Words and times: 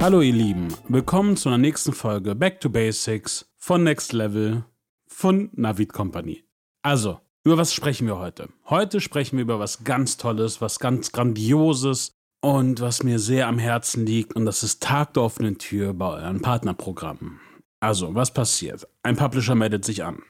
Hallo 0.00 0.22
ihr 0.22 0.32
Lieben, 0.32 0.68
willkommen 0.88 1.36
zu 1.36 1.50
einer 1.50 1.58
nächsten 1.58 1.92
Folge 1.92 2.34
Back 2.34 2.58
to 2.62 2.70
Basics 2.70 3.52
von 3.58 3.84
Next 3.84 4.14
Level 4.14 4.64
von 5.06 5.50
Navid 5.52 5.92
Company. 5.92 6.42
Also, 6.80 7.20
über 7.44 7.58
was 7.58 7.74
sprechen 7.74 8.06
wir 8.06 8.18
heute? 8.18 8.48
Heute 8.64 9.02
sprechen 9.02 9.36
wir 9.36 9.42
über 9.42 9.58
was 9.58 9.84
ganz 9.84 10.16
Tolles, 10.16 10.62
was 10.62 10.78
ganz 10.78 11.12
Grandioses 11.12 12.14
und 12.40 12.80
was 12.80 13.02
mir 13.02 13.18
sehr 13.18 13.46
am 13.46 13.58
Herzen 13.58 14.06
liegt 14.06 14.34
und 14.34 14.46
das 14.46 14.62
ist 14.62 14.82
Tag 14.82 15.12
der 15.12 15.22
offenen 15.22 15.58
Tür 15.58 15.92
bei 15.92 16.08
euren 16.14 16.40
Partnerprogrammen. 16.40 17.38
Also, 17.80 18.14
was 18.14 18.32
passiert? 18.32 18.88
Ein 19.02 19.16
Publisher 19.16 19.54
meldet 19.54 19.84
sich 19.84 20.02
an. 20.02 20.22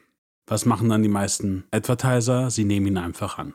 Was 0.48 0.66
machen 0.66 0.89
dann 0.89 1.05
die 1.05 1.09
meisten 1.09 1.62
Advertiser? 1.70 2.50
Sie 2.50 2.64
nehmen 2.64 2.89
ihn 2.89 2.98
einfach 2.98 3.39
an. 3.39 3.55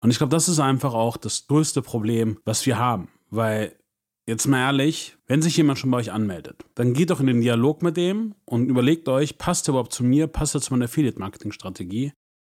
Und 0.00 0.10
ich 0.10 0.18
glaube, 0.18 0.34
das 0.34 0.48
ist 0.48 0.58
einfach 0.58 0.92
auch 0.92 1.16
das 1.16 1.46
größte 1.46 1.82
Problem, 1.82 2.40
was 2.44 2.66
wir 2.66 2.78
haben, 2.78 3.10
weil 3.30 3.76
Jetzt 4.28 4.46
mal 4.46 4.58
ehrlich, 4.58 5.16
wenn 5.26 5.42
sich 5.42 5.56
jemand 5.56 5.80
schon 5.80 5.90
bei 5.90 5.98
euch 5.98 6.12
anmeldet, 6.12 6.64
dann 6.76 6.92
geht 6.92 7.10
doch 7.10 7.18
in 7.18 7.26
den 7.26 7.40
Dialog 7.40 7.82
mit 7.82 7.96
dem 7.96 8.36
und 8.44 8.68
überlegt 8.68 9.08
euch, 9.08 9.36
passt 9.36 9.68
er 9.68 9.72
überhaupt 9.72 9.92
zu 9.92 10.04
mir, 10.04 10.28
passt 10.28 10.54
er 10.54 10.60
zu 10.60 10.72
meiner 10.72 10.84
Affiliate-Marketing-Strategie, 10.84 12.12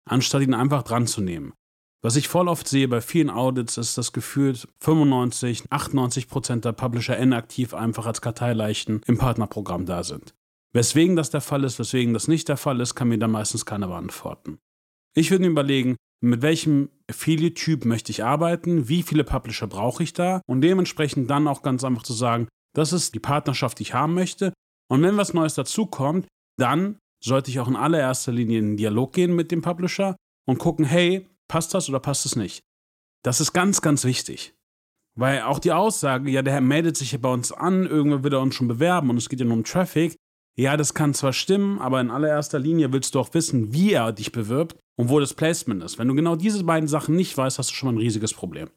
anstatt 0.08 0.40
ihn 0.42 0.54
einfach 0.54 0.82
dran 0.82 1.06
zu 1.06 1.20
nehmen. 1.20 1.52
Was 2.00 2.16
ich 2.16 2.28
voll 2.28 2.48
oft 2.48 2.68
sehe 2.68 2.88
bei 2.88 3.02
vielen 3.02 3.28
Audits, 3.28 3.76
ist 3.76 3.98
das 3.98 4.12
Gefühl, 4.12 4.56
95, 4.80 5.64
98 5.68 6.28
Prozent 6.28 6.64
der 6.64 6.72
Publisher 6.72 7.18
inaktiv 7.18 7.74
einfach 7.74 8.06
als 8.06 8.22
Karteileichen 8.22 9.02
im 9.06 9.18
Partnerprogramm 9.18 9.84
da 9.84 10.04
sind. 10.04 10.34
Weswegen 10.72 11.16
das 11.16 11.28
der 11.28 11.40
Fall 11.42 11.64
ist, 11.64 11.78
weswegen 11.78 12.14
das 12.14 12.28
nicht 12.28 12.48
der 12.48 12.56
Fall 12.56 12.80
ist, 12.80 12.94
kann 12.94 13.08
mir 13.08 13.18
da 13.18 13.28
meistens 13.28 13.66
keiner 13.66 13.88
beantworten. 13.88 14.58
Ich 15.14 15.30
würde 15.30 15.44
mir 15.44 15.50
überlegen, 15.50 15.96
mit 16.20 16.42
welchem 16.42 16.90
Affiliate-Typ 17.08 17.84
möchte 17.84 18.10
ich 18.10 18.24
arbeiten, 18.24 18.88
wie 18.88 19.02
viele 19.02 19.24
Publisher 19.24 19.66
brauche 19.66 20.02
ich 20.02 20.12
da 20.12 20.42
und 20.46 20.60
dementsprechend 20.60 21.30
dann 21.30 21.46
auch 21.46 21.62
ganz 21.62 21.84
einfach 21.84 22.02
zu 22.02 22.12
sagen, 22.12 22.48
das 22.74 22.92
ist 22.92 23.14
die 23.14 23.20
Partnerschaft, 23.20 23.78
die 23.78 23.84
ich 23.84 23.94
haben 23.94 24.14
möchte. 24.14 24.52
Und 24.90 25.02
wenn 25.02 25.16
was 25.16 25.34
Neues 25.34 25.54
dazukommt, 25.54 26.26
dann 26.58 26.98
sollte 27.24 27.50
ich 27.50 27.60
auch 27.60 27.68
in 27.68 27.76
allererster 27.76 28.32
Linie 28.32 28.58
in 28.58 28.66
den 28.70 28.76
Dialog 28.76 29.12
gehen 29.12 29.34
mit 29.34 29.50
dem 29.50 29.62
Publisher 29.62 30.16
und 30.46 30.58
gucken, 30.58 30.84
hey, 30.84 31.26
passt 31.48 31.74
das 31.74 31.88
oder 31.88 32.00
passt 32.00 32.26
es 32.26 32.36
nicht? 32.36 32.60
Das 33.24 33.40
ist 33.40 33.52
ganz, 33.52 33.80
ganz 33.80 34.04
wichtig. 34.04 34.54
Weil 35.16 35.42
auch 35.42 35.58
die 35.58 35.72
Aussage, 35.72 36.30
ja, 36.30 36.42
der 36.42 36.54
Herr 36.54 36.60
meldet 36.60 36.96
sich 36.96 37.12
ja 37.12 37.18
bei 37.18 37.32
uns 37.32 37.50
an, 37.50 37.86
irgendwann 37.86 38.22
wird 38.22 38.34
er 38.34 38.40
uns 38.40 38.54
schon 38.54 38.68
bewerben 38.68 39.10
und 39.10 39.16
es 39.16 39.28
geht 39.28 39.40
ja 39.40 39.46
nur 39.46 39.56
um 39.56 39.64
Traffic. 39.64 40.14
Ja, 40.56 40.76
das 40.76 40.94
kann 40.94 41.14
zwar 41.14 41.32
stimmen, 41.32 41.80
aber 41.80 42.00
in 42.00 42.10
allererster 42.10 42.58
Linie 42.58 42.92
willst 42.92 43.14
du 43.14 43.20
auch 43.20 43.34
wissen, 43.34 43.72
wie 43.72 43.92
er 43.92 44.12
dich 44.12 44.32
bewirbt 44.32 44.76
und 44.98 45.08
wo 45.08 45.20
das 45.20 45.32
Placement 45.32 45.82
ist. 45.82 45.98
Wenn 45.98 46.08
du 46.08 46.14
genau 46.14 46.36
diese 46.36 46.64
beiden 46.64 46.88
Sachen 46.88 47.16
nicht 47.16 47.36
weißt, 47.36 47.58
hast 47.58 47.70
du 47.70 47.74
schon 47.74 47.86
mal 47.86 47.94
ein 47.94 48.04
riesiges 48.04 48.34
Problem. 48.34 48.68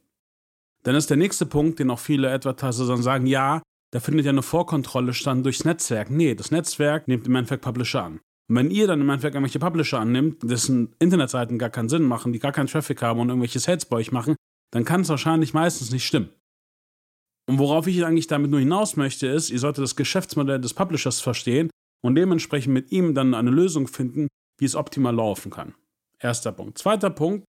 Dann 0.83 0.95
ist 0.95 1.09
der 1.09 1.17
nächste 1.17 1.45
Punkt, 1.45 1.79
den 1.79 1.89
auch 1.89 1.99
viele 1.99 2.31
Advertiser 2.31 2.87
dann 2.87 3.01
sagen, 3.01 3.25
ja, 3.25 3.61
da 3.91 3.99
findet 3.99 4.25
ja 4.25 4.31
eine 4.31 4.43
Vorkontrolle 4.43 5.13
stand 5.13 5.45
durchs 5.45 5.65
Netzwerk. 5.65 6.09
Nee, 6.09 6.35
das 6.35 6.51
Netzwerk 6.51 7.07
nimmt 7.07 7.27
im 7.27 7.35
Endeffekt 7.35 7.63
Publisher 7.63 8.03
an. 8.03 8.19
Und 8.49 8.55
wenn 8.55 8.71
ihr 8.71 8.87
dann 8.87 9.01
im 9.01 9.09
Endeffekt 9.09 9.35
irgendwelche 9.35 9.59
Publisher 9.59 9.99
annimmt, 9.99 10.43
dessen 10.43 10.93
Internetseiten 10.99 11.57
gar 11.57 11.69
keinen 11.69 11.89
Sinn 11.89 12.03
machen, 12.03 12.33
die 12.33 12.39
gar 12.39 12.51
keinen 12.51 12.67
Traffic 12.67 13.01
haben 13.01 13.19
und 13.19 13.29
irgendwelche 13.29 13.59
Sales 13.59 13.85
bei 13.85 13.97
euch 13.97 14.11
machen, 14.11 14.35
dann 14.71 14.85
kann 14.85 15.01
es 15.01 15.09
wahrscheinlich 15.09 15.53
meistens 15.53 15.91
nicht 15.91 16.05
stimmen. 16.05 16.29
Und 17.47 17.59
worauf 17.59 17.87
ich 17.87 18.05
eigentlich 18.05 18.27
damit 18.27 18.51
nur 18.51 18.59
hinaus 18.59 18.95
möchte, 18.95 19.27
ist, 19.27 19.49
ihr 19.49 19.59
solltet 19.59 19.83
das 19.83 19.95
Geschäftsmodell 19.95 20.61
des 20.61 20.73
Publishers 20.73 21.19
verstehen 21.19 21.69
und 22.03 22.15
dementsprechend 22.15 22.73
mit 22.73 22.91
ihm 22.91 23.13
dann 23.13 23.33
eine 23.33 23.49
Lösung 23.49 23.87
finden, 23.87 24.27
wie 24.59 24.65
es 24.65 24.75
optimal 24.75 25.15
laufen 25.15 25.51
kann. 25.51 25.73
Erster 26.21 26.51
Punkt. 26.51 26.77
Zweiter 26.77 27.09
Punkt, 27.09 27.45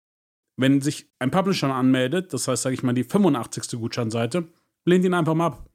wenn 0.59 0.81
sich 0.81 1.11
ein 1.19 1.31
Publisher 1.31 1.73
anmeldet, 1.73 2.33
das 2.33 2.49
heißt, 2.49 2.63
sage 2.63 2.75
ich 2.75 2.83
mal, 2.83 2.95
die 2.95 3.05
85. 3.05 3.79
Gutscheinseite, 3.79 4.49
lehnt 4.87 5.05
ihn 5.05 5.15
einfach 5.15 5.35
mal 5.35 5.47
ab. 5.47 5.71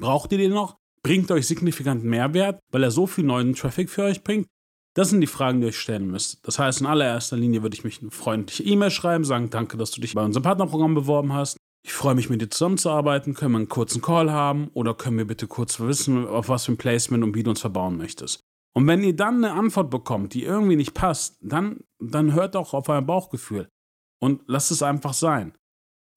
Braucht 0.00 0.32
ihr 0.32 0.38
den 0.38 0.52
noch? 0.52 0.76
Bringt 1.02 1.30
euch 1.30 1.46
signifikanten 1.46 2.08
Mehrwert, 2.08 2.60
weil 2.70 2.82
er 2.82 2.90
so 2.90 3.06
viel 3.06 3.24
neuen 3.24 3.54
Traffic 3.54 3.88
für 3.88 4.04
euch 4.04 4.22
bringt? 4.22 4.46
Das 4.94 5.10
sind 5.10 5.20
die 5.20 5.26
Fragen, 5.26 5.60
die 5.60 5.66
ihr 5.66 5.68
euch 5.68 5.78
stellen 5.78 6.10
müsst. 6.10 6.46
Das 6.46 6.58
heißt, 6.58 6.80
in 6.80 6.86
allererster 6.86 7.36
Linie 7.36 7.62
würde 7.62 7.74
ich 7.74 7.84
mich 7.84 8.02
eine 8.02 8.10
freundliche 8.10 8.64
E-Mail 8.64 8.90
schreiben, 8.90 9.24
sagen, 9.24 9.50
danke, 9.50 9.76
dass 9.76 9.92
du 9.92 10.00
dich 10.00 10.14
bei 10.14 10.24
unserem 10.24 10.42
Partnerprogramm 10.42 10.94
beworben 10.94 11.32
hast. 11.32 11.56
Ich 11.82 11.92
freue 11.92 12.14
mich, 12.14 12.28
mit 12.28 12.42
dir 12.42 12.50
zusammenzuarbeiten. 12.50 13.34
Können 13.34 13.52
wir 13.52 13.58
einen 13.58 13.68
kurzen 13.68 14.02
Call 14.02 14.30
haben 14.30 14.68
oder 14.74 14.94
können 14.94 15.16
wir 15.16 15.26
bitte 15.26 15.46
kurz 15.46 15.80
wissen, 15.80 16.26
auf 16.26 16.48
was 16.48 16.66
für 16.66 16.72
ein 16.72 16.76
Placement 16.76 17.24
und 17.24 17.34
wie 17.34 17.42
du 17.42 17.50
uns 17.50 17.60
verbauen 17.60 17.96
möchtest? 17.96 18.40
Und 18.72 18.86
wenn 18.86 19.02
ihr 19.02 19.16
dann 19.16 19.44
eine 19.44 19.52
Antwort 19.52 19.90
bekommt, 19.90 20.34
die 20.34 20.44
irgendwie 20.44 20.76
nicht 20.76 20.94
passt, 20.94 21.38
dann, 21.40 21.80
dann 21.98 22.34
hört 22.34 22.54
doch 22.54 22.72
auf 22.72 22.88
euer 22.88 23.02
Bauchgefühl 23.02 23.68
und 24.20 24.42
lasst 24.46 24.70
es 24.70 24.82
einfach 24.82 25.12
sein. 25.12 25.54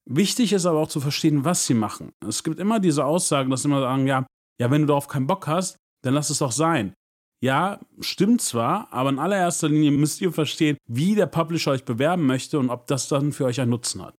Wichtig 0.06 0.52
ist 0.52 0.66
aber 0.66 0.78
auch 0.78 0.88
zu 0.88 1.00
verstehen, 1.00 1.44
was 1.44 1.66
sie 1.66 1.74
machen. 1.74 2.12
Es 2.26 2.44
gibt 2.44 2.60
immer 2.60 2.78
diese 2.78 3.04
Aussagen, 3.04 3.50
dass 3.50 3.62
sie 3.62 3.68
immer 3.68 3.80
sagen, 3.80 4.06
ja, 4.06 4.26
ja, 4.60 4.70
wenn 4.70 4.82
du 4.82 4.88
darauf 4.88 5.08
keinen 5.08 5.26
Bock 5.26 5.46
hast, 5.46 5.76
dann 6.02 6.14
lass 6.14 6.30
es 6.30 6.38
doch 6.38 6.52
sein. 6.52 6.94
Ja, 7.42 7.80
stimmt 8.00 8.40
zwar, 8.40 8.92
aber 8.92 9.10
in 9.10 9.18
allererster 9.18 9.68
Linie 9.68 9.90
müsst 9.90 10.20
ihr 10.20 10.32
verstehen, 10.32 10.76
wie 10.86 11.14
der 11.14 11.26
Publisher 11.26 11.72
euch 11.72 11.84
bewerben 11.84 12.26
möchte 12.26 12.58
und 12.58 12.70
ob 12.70 12.86
das 12.86 13.08
dann 13.08 13.32
für 13.32 13.46
euch 13.46 13.60
einen 13.60 13.70
Nutzen 13.70 14.02
hat. 14.02 14.14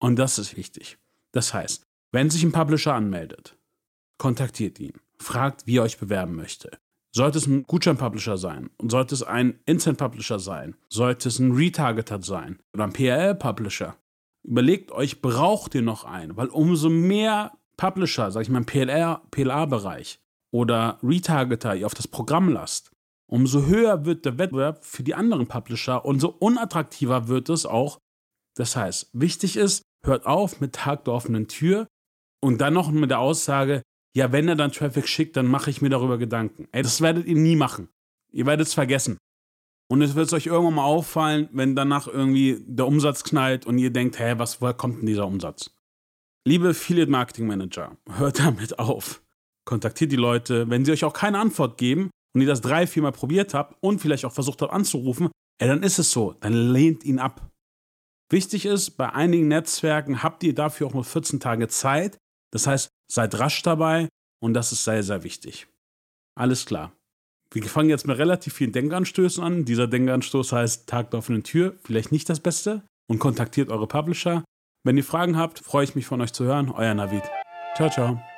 Und 0.00 0.16
das 0.16 0.38
ist 0.38 0.56
wichtig. 0.56 0.98
Das 1.32 1.52
heißt, 1.52 1.84
wenn 2.12 2.30
sich 2.30 2.42
ein 2.42 2.52
Publisher 2.52 2.94
anmeldet, 2.94 3.58
kontaktiert 4.18 4.78
ihn, 4.80 4.94
fragt, 5.18 5.66
wie 5.66 5.78
er 5.78 5.82
euch 5.82 5.98
bewerben 5.98 6.36
möchte. 6.36 6.78
Sollte 7.12 7.38
es 7.38 7.46
ein 7.46 7.64
Gutschein-Publisher 7.64 8.36
sein 8.36 8.70
und 8.78 8.90
sollte 8.90 9.14
es 9.14 9.22
ein 9.24 9.58
Instant-Publisher 9.66 10.38
sein, 10.38 10.76
sollte 10.88 11.28
es 11.28 11.40
ein 11.40 11.52
Retargeter 11.52 12.22
sein 12.22 12.60
oder 12.72 12.84
ein 12.84 12.92
PRL-Publisher, 12.92 13.96
überlegt 14.44 14.92
euch, 14.92 15.20
braucht 15.20 15.74
ihr 15.74 15.82
noch 15.82 16.04
einen? 16.04 16.36
Weil 16.36 16.48
umso 16.48 16.88
mehr 16.88 17.52
Publisher, 17.76 18.30
sag 18.30 18.42
ich 18.42 18.48
mal 18.48 18.58
im 18.58 18.66
PLA-Bereich 19.30 20.20
oder 20.52 20.98
Retargeter 21.02 21.74
ihr 21.74 21.86
auf 21.86 21.94
das 21.94 22.06
Programm 22.06 22.48
lasst, 22.48 22.92
umso 23.26 23.66
höher 23.66 24.04
wird 24.04 24.24
der 24.24 24.38
Wettbewerb 24.38 24.84
für 24.84 25.02
die 25.02 25.14
anderen 25.14 25.48
Publisher 25.48 26.04
und 26.04 26.20
so 26.20 26.28
unattraktiver 26.28 27.28
wird 27.28 27.48
es 27.48 27.66
auch. 27.66 27.98
Das 28.56 28.76
heißt, 28.76 29.10
wichtig 29.12 29.56
ist, 29.56 29.82
hört 30.04 30.26
auf 30.26 30.60
mit 30.60 30.74
Tag 30.74 31.04
der 31.04 31.14
offenen 31.14 31.48
Tür 31.48 31.86
und 32.40 32.60
dann 32.60 32.74
noch 32.74 32.90
mit 32.90 33.10
der 33.10 33.20
Aussage, 33.20 33.82
ja, 34.14 34.32
wenn 34.32 34.48
er 34.48 34.56
dann 34.56 34.72
Traffic 34.72 35.06
schickt, 35.06 35.36
dann 35.36 35.46
mache 35.46 35.70
ich 35.70 35.82
mir 35.82 35.90
darüber 35.90 36.18
Gedanken. 36.18 36.68
Ey, 36.72 36.82
das 36.82 37.00
werdet 37.00 37.26
ihr 37.26 37.36
nie 37.36 37.56
machen. 37.56 37.88
Ihr 38.32 38.46
werdet 38.46 38.66
es 38.66 38.74
vergessen. 38.74 39.18
Und 39.88 40.02
es 40.02 40.14
wird 40.14 40.32
euch 40.32 40.46
irgendwann 40.46 40.74
mal 40.74 40.84
auffallen, 40.84 41.48
wenn 41.52 41.74
danach 41.74 42.06
irgendwie 42.06 42.62
der 42.64 42.86
Umsatz 42.86 43.24
knallt 43.24 43.66
und 43.66 43.78
ihr 43.78 43.90
denkt, 43.90 44.18
hä, 44.20 44.34
was, 44.36 44.60
woher 44.60 44.74
kommt 44.74 45.00
denn 45.00 45.06
dieser 45.06 45.26
Umsatz? 45.26 45.70
Liebe 46.46 46.68
Affiliate 46.70 47.10
Marketing 47.10 47.46
Manager, 47.46 47.96
hört 48.08 48.38
damit 48.38 48.78
auf. 48.78 49.22
Kontaktiert 49.64 50.12
die 50.12 50.16
Leute, 50.16 50.70
wenn 50.70 50.84
sie 50.84 50.92
euch 50.92 51.04
auch 51.04 51.12
keine 51.12 51.38
Antwort 51.38 51.76
geben 51.76 52.10
und 52.34 52.40
ihr 52.40 52.46
das 52.46 52.60
drei, 52.60 52.86
viermal 52.86 53.12
probiert 53.12 53.52
habt 53.52 53.76
und 53.80 54.00
vielleicht 54.00 54.24
auch 54.24 54.32
versucht 54.32 54.62
habt 54.62 54.72
anzurufen, 54.72 55.30
ey, 55.58 55.68
dann 55.68 55.82
ist 55.82 55.98
es 55.98 56.12
so, 56.12 56.34
dann 56.40 56.72
lehnt 56.72 57.04
ihn 57.04 57.18
ab. 57.18 57.50
Wichtig 58.30 58.66
ist, 58.66 58.92
bei 58.92 59.12
einigen 59.12 59.48
Netzwerken 59.48 60.22
habt 60.22 60.44
ihr 60.44 60.54
dafür 60.54 60.86
auch 60.86 60.94
nur 60.94 61.04
14 61.04 61.40
Tage 61.40 61.66
Zeit. 61.66 62.16
Das 62.52 62.68
heißt, 62.68 62.90
seid 63.10 63.38
rasch 63.38 63.62
dabei 63.62 64.08
und 64.42 64.54
das 64.54 64.72
ist 64.72 64.84
sehr, 64.84 65.02
sehr 65.02 65.24
wichtig. 65.24 65.66
Alles 66.38 66.66
klar. 66.66 66.92
Wir 67.52 67.64
fangen 67.64 67.90
jetzt 67.90 68.06
mit 68.06 68.16
relativ 68.16 68.54
vielen 68.54 68.72
Denkanstößen 68.72 69.42
an. 69.42 69.64
Dieser 69.64 69.88
Denkanstoß 69.88 70.52
heißt 70.52 70.88
Tag 70.88 71.10
der 71.10 71.18
offenen 71.18 71.42
Tür, 71.42 71.74
vielleicht 71.82 72.12
nicht 72.12 72.28
das 72.28 72.38
Beste 72.40 72.82
und 73.08 73.18
kontaktiert 73.18 73.70
eure 73.70 73.88
Publisher. 73.88 74.44
Wenn 74.84 74.96
ihr 74.96 75.04
Fragen 75.04 75.36
habt, 75.36 75.58
freue 75.58 75.84
ich 75.84 75.94
mich 75.94 76.06
von 76.06 76.20
euch 76.20 76.32
zu 76.32 76.44
hören. 76.44 76.70
Euer 76.70 76.94
Navid. 76.94 77.24
Ciao, 77.76 77.90
ciao. 77.90 78.29